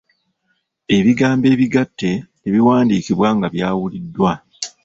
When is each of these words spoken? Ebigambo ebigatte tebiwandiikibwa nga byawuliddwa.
Ebigambo 0.97 1.45
ebigatte 1.53 2.11
tebiwandiikibwa 2.41 3.27
nga 3.35 3.47
byawuliddwa. 3.53 4.33